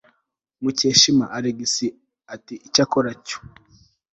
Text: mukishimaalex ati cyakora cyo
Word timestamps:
mukishimaalex 0.61 1.73
ati 2.33 2.55
cyakora 2.73 3.11
cyo 3.25 3.37